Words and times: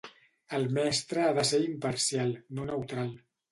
El 0.59 0.63
mestre 0.77 1.21
ha 1.27 1.35
de 1.41 1.45
ser 1.51 1.61
imparcial, 1.67 2.35
no 2.59 2.69
neutral 2.73 3.15